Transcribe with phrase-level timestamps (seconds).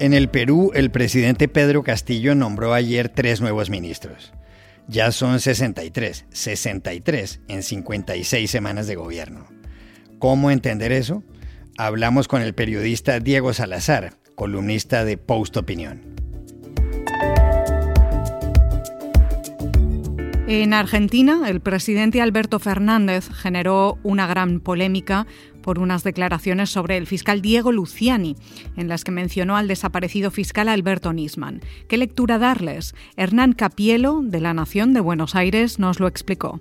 [0.00, 4.32] En el Perú, el presidente Pedro Castillo nombró ayer tres nuevos ministros.
[4.88, 9.44] Ya son 63, 63 en 56 semanas de gobierno.
[10.18, 11.22] ¿Cómo entender eso?
[11.76, 16.00] Hablamos con el periodista Diego Salazar, columnista de Post Opinión.
[20.52, 25.28] En Argentina, el presidente Alberto Fernández generó una gran polémica
[25.62, 28.36] por unas declaraciones sobre el fiscal Diego Luciani,
[28.76, 31.60] en las que mencionó al desaparecido fiscal Alberto Nisman.
[31.88, 32.94] ¿Qué lectura darles?
[33.16, 36.60] Hernán Capielo, de La Nación de Buenos Aires, nos lo explicó.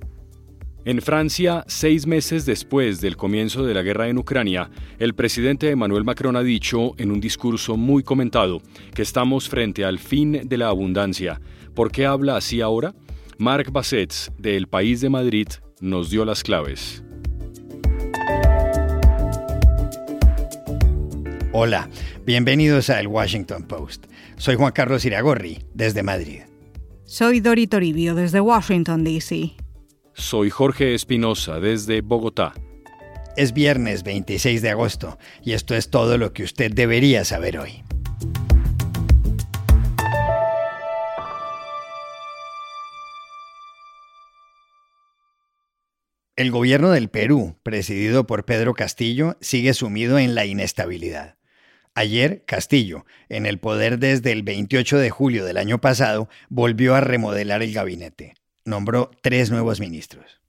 [0.85, 6.05] En Francia, seis meses después del comienzo de la guerra en Ucrania, el presidente Emmanuel
[6.05, 8.61] Macron ha dicho en un discurso muy comentado
[8.95, 11.41] que estamos frente al fin de la abundancia.
[11.75, 12.95] ¿Por qué habla así ahora?
[13.37, 15.47] Marc Bassets, de El País de Madrid,
[15.81, 17.03] nos dio las claves.
[21.51, 21.89] Hola,
[22.27, 24.05] bienvenidos a El Washington Post.
[24.37, 26.41] Soy Juan Carlos Iragorri, desde Madrid.
[27.05, 29.55] Soy Dori Toribio, desde Washington, D.C.
[30.13, 32.53] Soy Jorge Espinosa, desde Bogotá.
[33.35, 37.83] Es viernes 26 de agosto y esto es todo lo que usted debería saber hoy.
[46.35, 51.38] El gobierno del Perú, presidido por Pedro Castillo, sigue sumido en la inestabilidad.
[51.99, 57.01] Ayer, Castillo, en el poder desde el 28 de julio del año pasado, volvió a
[57.01, 58.35] remodelar el gabinete.
[58.63, 60.39] Nombró tres nuevos ministros.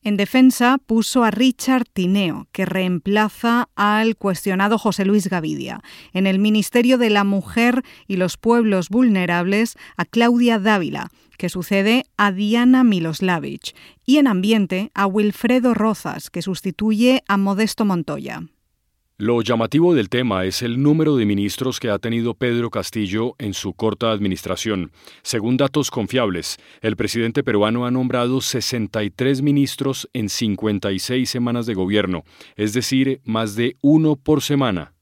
[0.00, 5.82] En defensa puso a Richard Tineo, que reemplaza al cuestionado José Luis Gavidia.
[6.14, 12.04] En el Ministerio de la Mujer y los Pueblos Vulnerables a Claudia Dávila, que sucede
[12.16, 13.74] a Diana Miloslavich.
[14.06, 18.44] Y en Ambiente a Wilfredo Rozas, que sustituye a Modesto Montoya.
[19.16, 23.54] Lo llamativo del tema es el número de ministros que ha tenido Pedro Castillo en
[23.54, 24.90] su corta administración.
[25.22, 32.24] Según datos confiables, el presidente peruano ha nombrado 63 ministros en 56 semanas de gobierno,
[32.56, 34.94] es decir, más de uno por semana.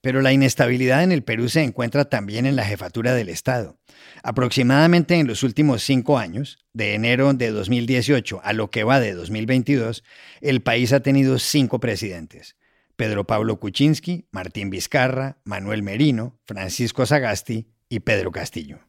[0.00, 3.76] Pero la inestabilidad en el Perú se encuentra también en la jefatura del Estado.
[4.22, 9.12] Aproximadamente en los últimos cinco años, de enero de 2018 a lo que va de
[9.12, 10.04] 2022,
[10.40, 12.56] el país ha tenido cinco presidentes.
[12.96, 18.80] Pedro Pablo Kuczynski, Martín Vizcarra, Manuel Merino, Francisco Sagasti y Pedro Castillo.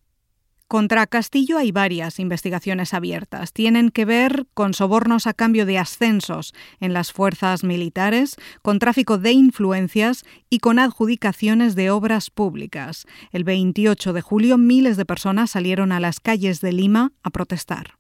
[0.74, 3.54] Contra Castillo hay varias investigaciones abiertas.
[3.54, 9.20] Tienen que ver con sobornos a cambio de ascensos en las fuerzas militares, con tráfico
[9.20, 13.06] de influencias y con adjudicaciones de obras públicas.
[13.32, 17.94] El 28 de julio miles de personas salieron a las calles de Lima a protestar.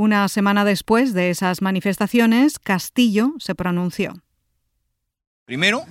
[0.00, 4.14] Una semana después de esas manifestaciones, Castillo se pronunció.
[5.44, 5.84] Primero,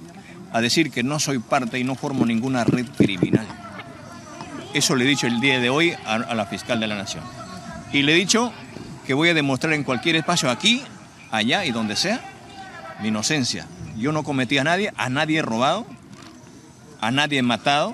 [0.52, 3.46] a decir que no soy parte y no formo ninguna red criminal.
[4.74, 7.24] Eso le he dicho el día de hoy a, la fiscal de la Nación.
[7.94, 8.52] Y le he dicho
[9.06, 10.82] que voy a demostrar en cualquier espacio, aquí,
[11.30, 12.20] allá y donde sea,
[13.04, 13.68] mi inocencia.
[13.96, 15.86] Yo no cometí a nadie, a nadie he robado,
[17.00, 17.94] a nadie he matado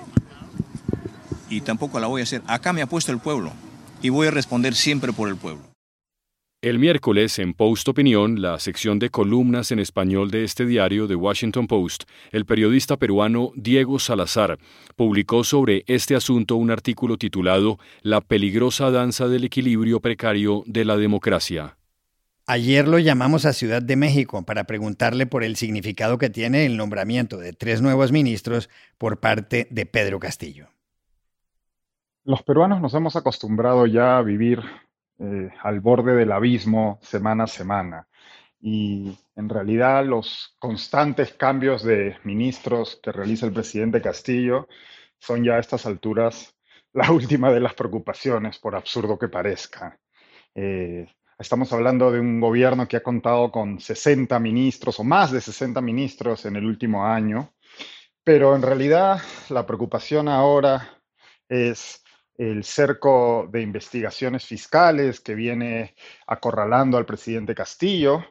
[1.50, 2.40] y tampoco la voy a hacer.
[2.46, 3.52] Acá me ha puesto el pueblo
[4.00, 5.75] y voy a responder siempre por el pueblo.
[6.66, 11.14] El miércoles, en Post Opinión, la sección de columnas en español de este diario, The
[11.14, 14.58] Washington Post, el periodista peruano Diego Salazar
[14.96, 20.96] publicó sobre este asunto un artículo titulado La peligrosa danza del equilibrio precario de la
[20.96, 21.76] democracia.
[22.48, 26.76] Ayer lo llamamos a Ciudad de México para preguntarle por el significado que tiene el
[26.76, 30.66] nombramiento de tres nuevos ministros por parte de Pedro Castillo.
[32.24, 34.64] Los peruanos nos hemos acostumbrado ya a vivir
[35.18, 38.08] eh, al borde del abismo semana a semana.
[38.60, 44.68] Y en realidad los constantes cambios de ministros que realiza el presidente Castillo
[45.18, 46.54] son ya a estas alturas
[46.92, 49.98] la última de las preocupaciones, por absurdo que parezca.
[50.54, 51.06] Eh,
[51.38, 55.80] estamos hablando de un gobierno que ha contado con 60 ministros o más de 60
[55.82, 57.52] ministros en el último año,
[58.24, 59.20] pero en realidad
[59.50, 61.00] la preocupación ahora
[61.48, 62.02] es
[62.38, 65.94] el cerco de investigaciones fiscales que viene
[66.26, 68.24] acorralando al presidente Castillo,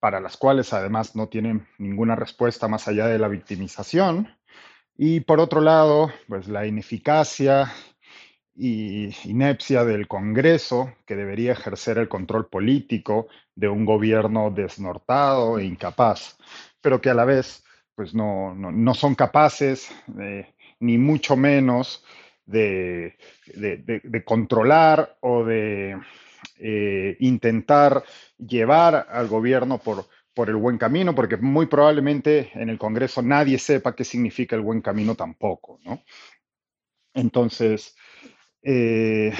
[0.00, 4.28] para las cuales además no tienen ninguna respuesta más allá de la victimización.
[4.96, 7.72] Y por otro lado, pues la ineficacia
[8.54, 15.64] y inepcia del Congreso, que debería ejercer el control político de un gobierno desnortado e
[15.64, 16.36] incapaz,
[16.80, 17.64] pero que a la vez
[17.94, 19.90] pues no, no, son capaces,
[20.78, 22.04] ni mucho menos,
[22.48, 23.14] de,
[24.24, 25.98] controlar o de
[26.58, 28.02] eh, intentar
[28.38, 33.58] llevar al gobierno por, por el buen camino, porque muy probablemente en el Congreso nadie
[33.58, 36.02] sepa qué significa el buen camino tampoco, ¿no?
[37.14, 37.96] Entonces,
[38.62, 39.32] eh,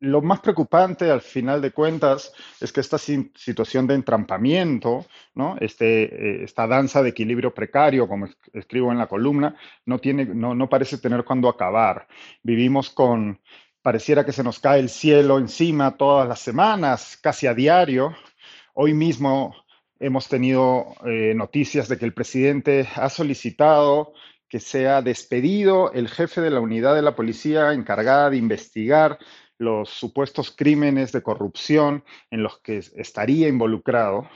[0.00, 5.56] lo más preocupante al final de cuentas es que esta situación de entrampamiento, ¿no?
[5.60, 9.56] Este, eh, esta danza de equilibrio precario, como escribo en la columna,
[9.86, 12.06] no, tiene, no, no parece tener cuándo acabar.
[12.42, 13.40] Vivimos con,
[13.80, 18.14] pareciera que se nos cae el cielo encima todas las semanas, casi a diario.
[18.74, 19.54] Hoy mismo
[19.98, 24.12] hemos tenido eh, noticias de que el presidente ha solicitado
[24.48, 29.18] que sea despedido el jefe de la unidad de la policía encargada de investigar
[29.58, 34.28] los supuestos crímenes de corrupción en los que estaría involucrado,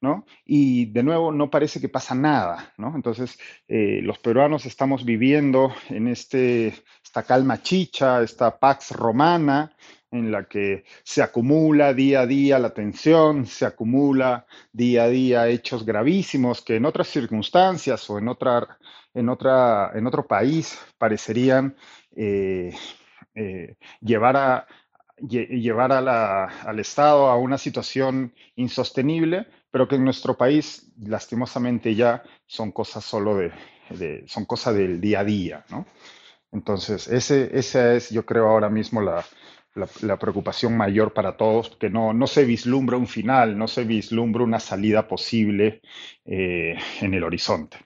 [0.00, 0.26] ¿no?
[0.44, 2.92] Y de nuevo no parece que pasa nada, ¿no?
[2.94, 3.38] Entonces,
[3.68, 9.74] eh, los peruanos estamos viviendo en este, esta calma chicha, esta pax romana,
[10.14, 15.48] en la que se acumula día a día la tensión, se acumula día a día
[15.48, 18.78] hechos gravísimos que en otras circunstancias o en, otra,
[19.12, 21.74] en, otra, en otro país parecerían
[22.14, 22.72] eh,
[23.34, 24.66] eh, llevar, a,
[25.18, 32.72] llevar al Estado a una situación insostenible, pero que en nuestro país lastimosamente ya son
[32.72, 35.86] cosas solo de, son cosas del día a día, ¿no?
[36.52, 39.24] Entonces, ese, esa es, yo creo, ahora mismo la,
[39.74, 44.44] la, preocupación mayor para todos, que no, no, se vislumbra un final, no se vislumbra
[44.44, 45.82] una salida posible
[46.24, 47.78] eh, en el horizonte.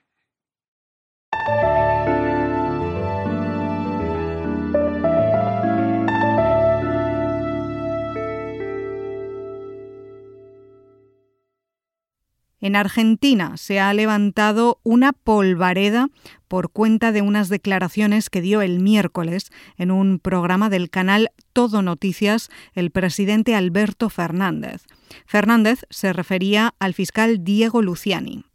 [12.60, 16.08] En Argentina se ha levantado una polvareda
[16.48, 21.82] por cuenta de unas declaraciones que dio el miércoles en un programa del canal Todo
[21.82, 24.86] Noticias el presidente Alberto Fernández.
[25.26, 28.47] Fernández se refería al fiscal Diego Luciani.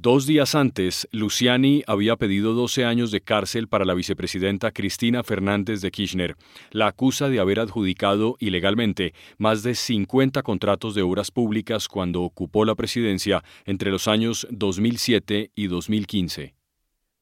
[0.00, 5.80] Dos días antes, Luciani había pedido 12 años de cárcel para la vicepresidenta Cristina Fernández
[5.80, 6.36] de Kirchner.
[6.70, 12.64] La acusa de haber adjudicado ilegalmente más de 50 contratos de obras públicas cuando ocupó
[12.64, 16.54] la presidencia entre los años 2007 y 2015.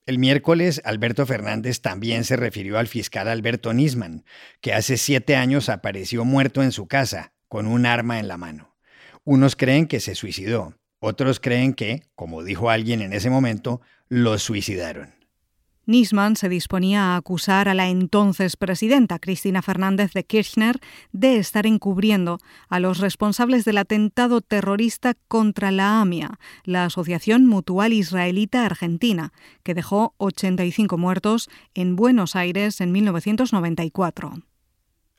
[0.04, 4.26] El miércoles, Alberto Fernández también se refirió al fiscal Alberto Nisman,
[4.60, 8.76] que hace siete años apareció muerto en su casa, con un arma en la mano.
[9.24, 14.38] Unos creen que se suicidó, otros creen que, como dijo alguien en ese momento, lo
[14.38, 15.16] suicidaron.
[15.86, 20.80] Nisman se disponía a acusar a la entonces presidenta Cristina Fernández de Kirchner
[21.12, 22.38] de estar encubriendo
[22.68, 29.32] a los responsables del atentado terrorista contra la AMIA, la Asociación Mutual Israelita Argentina,
[29.62, 34.42] que dejó 85 muertos en Buenos Aires en 1994.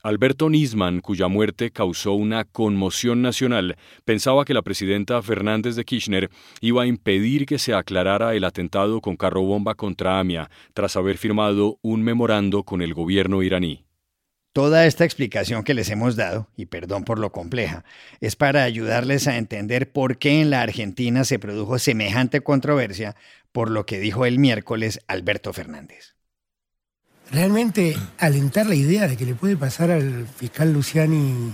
[0.07, 3.75] Alberto Nisman, cuya muerte causó una conmoción nacional,
[4.05, 6.29] pensaba que la presidenta Fernández de Kirchner
[6.61, 11.17] iba a impedir que se aclarara el atentado con carro bomba contra AMIA, tras haber
[11.17, 13.83] firmado un memorando con el gobierno iraní.
[14.53, 17.83] Toda esta explicación que les hemos dado, y perdón por lo compleja,
[18.21, 23.17] es para ayudarles a entender por qué en la Argentina se produjo semejante controversia
[23.51, 26.16] por lo que dijo el miércoles Alberto Fernández
[27.31, 31.51] realmente alentar la idea de que le puede pasar al fiscal Luciani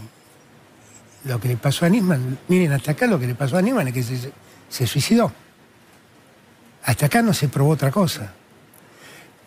[1.26, 2.38] lo que le pasó a Nisman.
[2.48, 5.32] Miren, hasta acá lo que le pasó a Nisman es que se, suicidó.
[6.84, 8.34] Hasta acá no se probó otra cosa.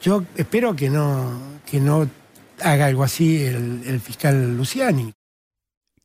[0.00, 1.38] Yo espero que no,
[1.70, 2.08] que no
[2.60, 5.12] haga algo así el, el fiscal Luciani.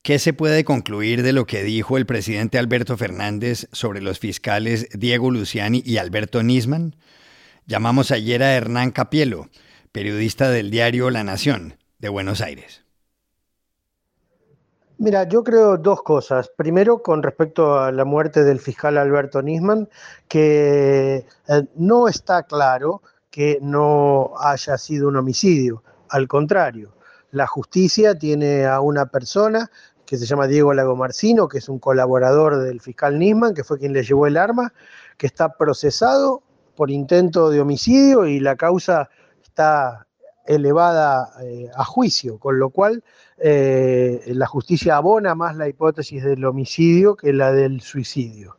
[0.03, 4.87] ¿Qué se puede concluir de lo que dijo el presidente Alberto Fernández sobre los fiscales
[4.93, 6.95] Diego Luciani y Alberto Nisman?
[7.67, 9.49] Llamamos ayer a Hernán Capielo,
[9.91, 12.83] periodista del diario La Nación de Buenos Aires.
[14.97, 16.51] Mira, yo creo dos cosas.
[16.55, 19.89] Primero, con respecto a la muerte del fiscal Alberto Nisman,
[20.27, 25.83] que eh, no está claro que no haya sido un homicidio.
[26.09, 26.93] Al contrario,
[27.31, 29.71] la justicia tiene a una persona
[30.05, 33.93] que se llama Diego Lagomarcino, que es un colaborador del fiscal Nisman, que fue quien
[33.93, 34.73] le llevó el arma,
[35.17, 36.43] que está procesado
[36.75, 39.09] por intento de homicidio y la causa
[39.51, 40.07] está
[40.45, 43.03] elevada eh, a juicio, con lo cual
[43.37, 48.57] eh, la justicia abona más la hipótesis del homicidio que la del suicidio.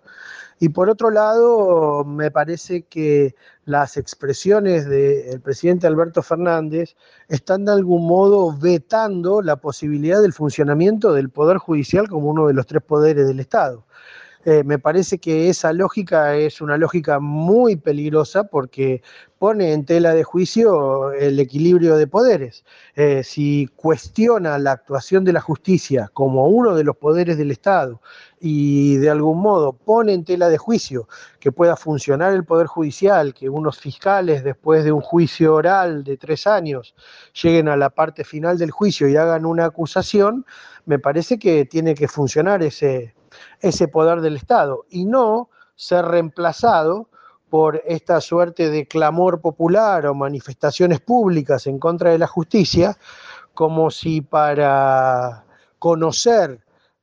[0.60, 3.34] Y por otro lado, me parece que
[3.64, 6.94] las expresiones del presidente Alberto Fernández
[7.28, 12.54] están de algún modo vetando la posibilidad del funcionamiento del Poder Judicial como uno de
[12.54, 13.84] los tres poderes del Estado.
[14.44, 19.02] Eh, me parece que esa lógica es una lógica muy peligrosa porque
[19.38, 22.64] pone en tela de juicio el equilibrio de poderes.
[22.96, 28.00] Eh, si cuestiona la actuación de la justicia como uno de los poderes del Estado
[28.40, 31.08] y de algún modo pone en tela de juicio
[31.38, 36.16] que pueda funcionar el Poder Judicial, que unos fiscales después de un juicio oral de
[36.16, 36.94] tres años
[37.40, 40.44] lleguen a la parte final del juicio y hagan una acusación,
[40.84, 43.14] me parece que tiene que funcionar ese,
[43.60, 47.08] ese poder del Estado y no ser reemplazado
[47.50, 52.96] por esta suerte de clamor popular o manifestaciones públicas en contra de la justicia,
[53.52, 55.44] como si para
[55.78, 56.60] conocer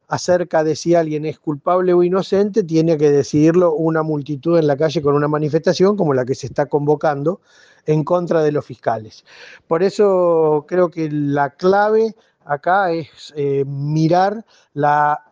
[0.08, 4.76] acerca de si alguien es culpable o inocente tiene que decidirlo una multitud en la
[4.76, 7.42] calle con una manifestación como la que se está convocando
[7.86, 9.24] en contra de los fiscales.
[9.68, 14.44] Por eso creo que la clave acá es eh, mirar
[14.74, 15.29] la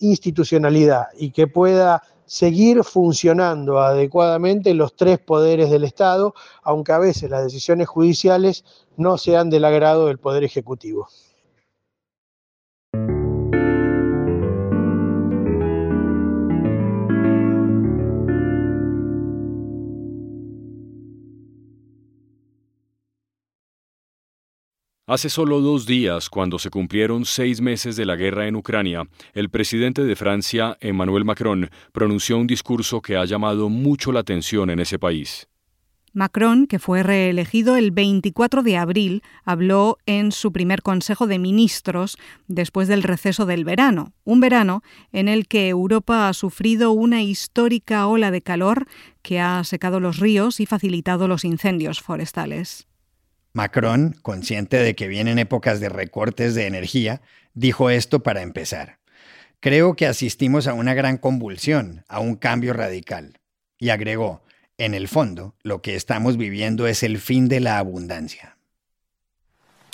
[0.00, 7.30] institucionalidad y que pueda seguir funcionando adecuadamente los tres poderes del Estado, aunque a veces
[7.30, 8.64] las decisiones judiciales
[8.96, 11.08] no sean del agrado del Poder Ejecutivo.
[25.10, 29.50] Hace solo dos días, cuando se cumplieron seis meses de la guerra en Ucrania, el
[29.50, 34.78] presidente de Francia, Emmanuel Macron, pronunció un discurso que ha llamado mucho la atención en
[34.78, 35.48] ese país.
[36.12, 42.16] Macron, que fue reelegido el 24 de abril, habló en su primer Consejo de Ministros
[42.46, 48.06] después del receso del verano, un verano en el que Europa ha sufrido una histórica
[48.06, 48.86] ola de calor
[49.22, 52.86] que ha secado los ríos y facilitado los incendios forestales.
[53.52, 57.20] Macron, consciente de que vienen épocas de recortes de energía,
[57.54, 58.98] dijo esto para empezar.
[59.60, 63.40] Creo que asistimos a una gran convulsión, a un cambio radical.
[63.78, 64.42] Y agregó,
[64.78, 68.56] en el fondo, lo que estamos viviendo es el fin de la abundancia.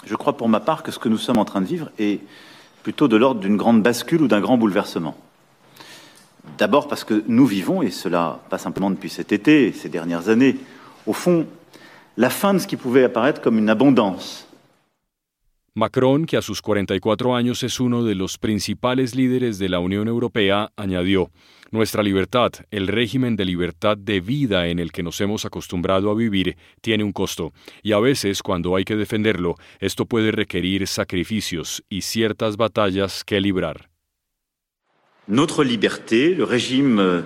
[0.04, 2.20] Je crois pour ma part que ce que sommes en train de vivre est
[2.84, 5.16] plutôt de l'ordre d'une grande bascule ou d'un grand bouleversement.
[6.58, 10.56] D'abord parce que nous vivons, et cela pas simplement depuis cet été, ces dernières années,
[11.06, 11.46] au fond,
[12.16, 14.46] la fin de ce qui pouvait apparaître comme une abondance.
[15.74, 20.08] Macron, que a sus 44 años es uno de los principales líderes de la Unión
[20.08, 21.30] Europea, añadió,
[21.70, 26.14] Nuestra libertad, el régimen de libertad de vida en el que nos hemos acostumbrado a
[26.14, 31.82] vivir, tiene un costo, y a veces, cuando hay que defenderlo, esto puede requerir sacrificios
[31.90, 33.90] y ciertas batallas que librar.
[35.26, 37.24] Notre liberté, le régime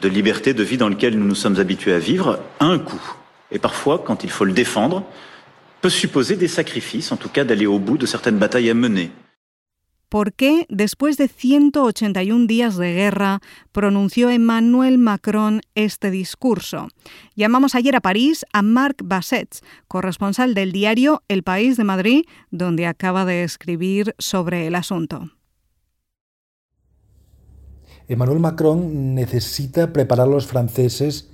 [0.00, 3.25] de liberté de vie dans lequel nous nous sommes habitués à vivre, a un coût.
[3.50, 5.04] Et parfois, quand il faut le défendre,
[5.80, 9.10] peut supposer des sacrifices, en tout cas d'aller au bout de certaines batailles à mener.
[10.08, 13.40] ¿Por qué, después de 181 días de guerra,
[13.72, 16.88] pronunció Emmanuel Macron este discurso?
[17.34, 22.22] Llamamos ayer a París a Marc Bassets, corresponsal del diario El País de Madrid,
[22.52, 25.28] donde acaba de escribir sobre el asunto.
[28.08, 31.28] Emmanuel Macron necesita preparar a los franceses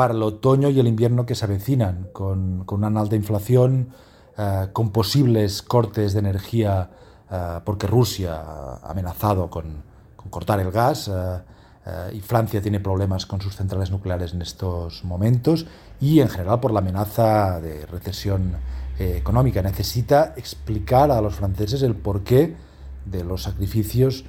[0.00, 3.90] para el otoño y el invierno que se avecinan, con, una alta inflación,
[4.38, 6.88] eh, con posibles cortes de energía,
[7.30, 9.82] eh, porque Rusia ha amenazado con,
[10.16, 15.04] con cortar el gas eh, y Francia tiene problemas con sus centrales nucleares en estos
[15.04, 15.66] momentos
[16.00, 18.56] y en general por la amenaza de recesión
[18.98, 19.60] económica.
[19.60, 22.56] Necesita explicar a los franceses el porqué
[23.04, 24.24] de los sacrificios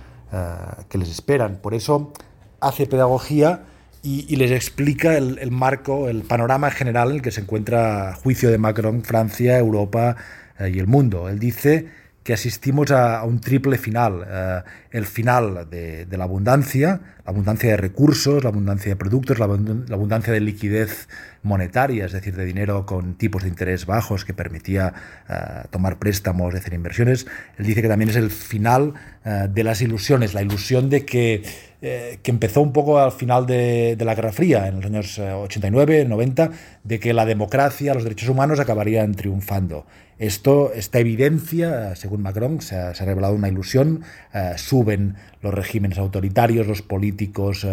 [0.90, 1.60] que les esperan.
[1.62, 2.12] Por eso
[2.60, 3.68] hace pedagogía
[4.04, 8.58] y, les explica el, marco, el panorama general en el que se encuentra juicio de
[8.58, 10.16] Macron, Francia, Europa
[10.60, 11.30] eh, y el mundo.
[11.30, 11.88] Él dice
[12.24, 14.26] que asistimos a, un triple final.
[14.28, 19.46] Eh, el final de, la abundancia, la abundancia de recursos, la abundancia de productos, la,
[19.46, 21.08] abundancia de liquidez
[21.44, 24.94] monetaria, es decir, de dinero con tipos de interés bajos que permitía
[25.30, 25.34] eh,
[25.70, 27.28] tomar préstamos, hacer inversiones.
[27.60, 31.44] Él dice que también es el final de las ilusiones, la ilusión de que
[31.84, 36.02] eh, que empezó un poco al final de, la Guerra Fría, en los años 89,
[36.02, 36.52] eh, 90,
[36.84, 39.88] de que la democracia, los derechos humanos acabarían triunfando.
[40.20, 44.04] Esto, esta evidencia, según Macron, se ha, revelado una ilusión.
[44.32, 47.66] Eh, suben los regímenes autoritarios, los políticos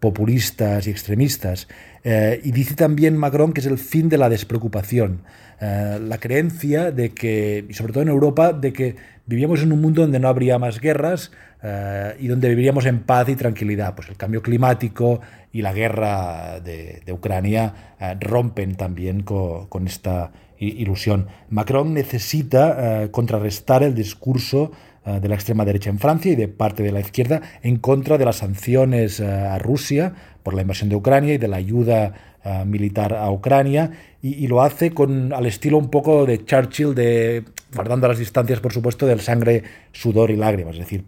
[0.00, 1.68] populistas y extremistas.
[2.04, 5.22] y dice también Macron que es el fin de la despreocupación,
[5.60, 10.02] la creencia de que, y sobre todo en Europa, de que vivíamos en un mundo
[10.02, 11.30] donde no habría más guerras,
[11.66, 13.94] eh, y donde viviríamos en paz y tranquilidad.
[13.94, 21.28] Pues el cambio climático y la guerra de, Ucrania eh, rompen también con, esta ilusión.
[21.48, 24.72] Macron necesita eh, contrarrestar el discurso
[25.04, 28.24] de la extrema derecha en Francia y de parte de la izquierda en contra de
[28.24, 32.14] las sanciones a Rusia por la invasión de Ucrania y de la ayuda
[32.44, 33.90] eh, militar a Ucrania
[34.22, 38.72] y, lo hace con al estilo un poco de Churchill de guardando las distancias por
[38.72, 41.04] supuesto del sangre sudor y lágrimas es decir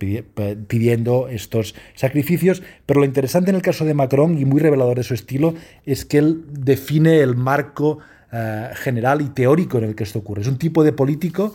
[0.66, 5.04] pidiendo estos sacrificios pero lo interesante en el caso de Macron y muy revelador de
[5.04, 5.54] su estilo
[5.86, 7.98] es que él define el marco
[8.74, 11.54] general y teórico en el que esto ocurre es un tipo de político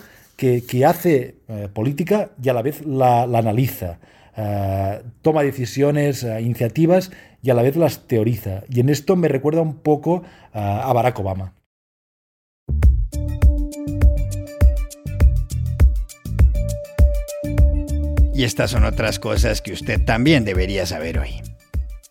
[0.67, 3.99] que, hace eh, política y a la vez la, analiza.
[4.35, 7.11] Eh, toma decisiones, eh, iniciativas
[7.41, 8.63] y a la vez las teoriza.
[8.69, 11.53] Y en esto me recuerda un poco a Barack Obama.
[18.33, 21.50] Y estas son otras cosas que usted también debería saber hoy.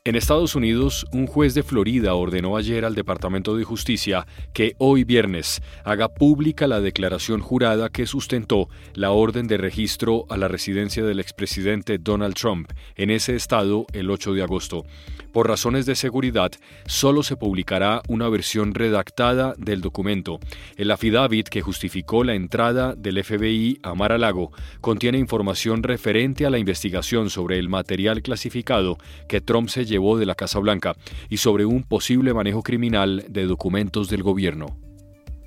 [0.07, 5.05] En Estados Unidos, un juez de Florida ordenó ayer al Departamento de Justicia que hoy
[5.05, 11.05] viernes haga pública la declaración jurada que sustentó la orden de registro a la residencia
[11.05, 14.87] del expresidente Donald Trump en ese estado el 8 de agosto.
[15.33, 16.51] Por razones de seguridad,
[16.87, 20.41] solo se publicará una versión redactada del documento.
[20.77, 26.59] El affidavit que justificó la entrada del FBI a Mar-a-Lago contiene información referente a la
[26.59, 28.97] investigación sobre el material clasificado
[29.29, 30.97] que Trump se llevó de la Casa Blanca
[31.29, 34.79] y sobre un posible manejo criminal de documentos del gobierno.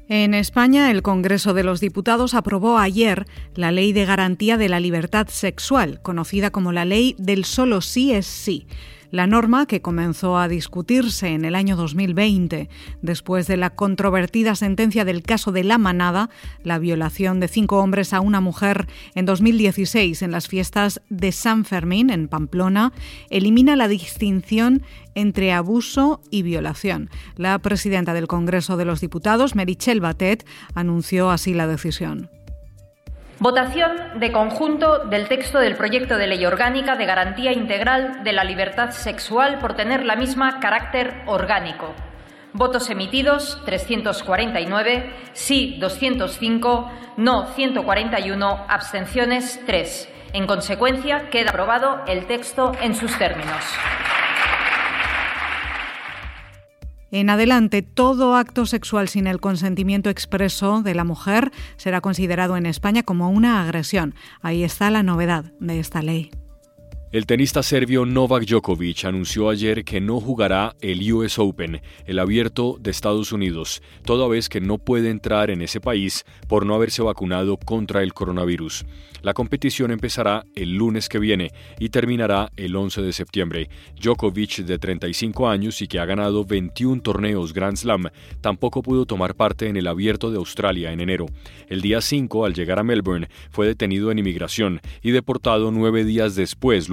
[0.09, 4.79] En España, el Congreso de los Diputados aprobó ayer la Ley de Garantía de la
[4.79, 8.67] Libertad Sexual, conocida como la Ley del Solo Sí es Sí.
[9.13, 12.67] La norma, que comenzó a discutirse en el año 2020,
[13.03, 16.32] después de la controvertida sentencia del caso de La Manada,
[16.63, 21.63] la violación de cinco hombres a una mujer en 2016 en las fiestas de San
[21.63, 22.91] Fermín, en Pamplona,
[23.29, 24.82] elimina la distinción
[25.13, 27.12] entre abuso y violación.
[27.38, 30.43] La presidenta del Congreso de los Diputados, Merichel Batet,
[30.74, 32.32] anunció así la decisión.
[33.40, 38.44] Votación de conjunto del texto del proyecto de ley orgánica de garantía integral de la
[38.44, 41.94] libertad sexual por tener la misma carácter orgánico.
[42.54, 50.10] Votos emitidos 349, sí 205, no 141, abstenciones 3.
[50.34, 53.63] En consecuencia, queda aprobado el texto en sus términos.
[57.13, 62.65] En adelante, todo acto sexual sin el consentimiento expreso de la mujer será considerado en
[62.65, 64.15] España como una agresión.
[64.41, 66.32] Ahí está la novedad de esta ley.
[67.13, 72.78] El tenista serbio Novak Djokovic anunció ayer que no jugará el US Open, el abierto
[72.80, 77.04] de Estados Unidos, toda vez que no puede entrar en ese país por no haberse
[77.04, 78.88] vacunado contra el coronavirus.
[79.21, 83.69] La competición empezará el lunes que viene y terminará el 11 de septiembre.
[84.02, 88.10] Djokovic, de 35 años y que ha ganado 21 torneos Grand Slam,
[88.41, 91.28] tampoco pudo tomar parte en el abierto de Australia en enero.
[91.69, 96.36] El día 5, al llegar a Melbourne, fue detenido en inmigración y deportado nueve días
[96.36, 96.89] después,